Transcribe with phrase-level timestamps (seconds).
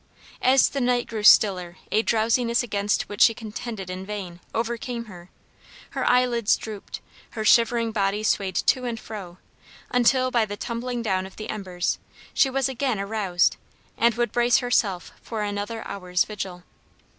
[0.41, 5.29] As the night grew stiller a drowsiness against which she contended in vain, overcame her,
[5.91, 7.01] her eyelids drooped,
[7.37, 9.37] her shivering body swayed to and fro,
[9.91, 11.99] until by the tumbling down of the embers
[12.33, 13.57] she was again aroused,
[13.95, 16.63] and would brace herself for another hour's vigil.